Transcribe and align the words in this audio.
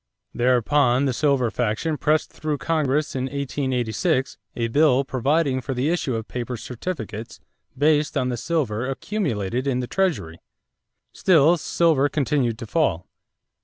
Thereupon 0.33 1.05
the 1.05 1.13
silver 1.13 1.51
faction 1.51 1.95
pressed 1.95 2.31
through 2.31 2.57
Congress 2.57 3.13
in 3.15 3.25
1886 3.25 4.39
a 4.55 4.67
bill 4.69 5.03
providing 5.05 5.61
for 5.61 5.75
the 5.75 5.89
issue 5.89 6.15
of 6.15 6.27
paper 6.27 6.57
certificates 6.57 7.39
based 7.77 8.17
on 8.17 8.29
the 8.29 8.35
silver 8.37 8.89
accumulated 8.89 9.67
in 9.67 9.79
the 9.79 9.85
Treasury. 9.85 10.39
Still 11.13 11.55
silver 11.55 12.09
continued 12.09 12.57
to 12.57 12.65
fall. 12.65 13.05